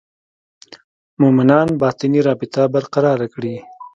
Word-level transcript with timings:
مومنان 1.21 1.67
باطني 1.81 2.19
رابطه 2.27 2.61
برقراره 2.73 3.27
کړي. 3.33 3.55